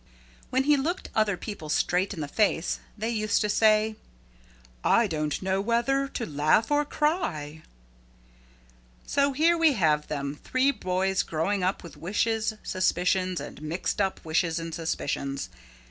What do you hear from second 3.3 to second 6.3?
to say, "I don't know whether to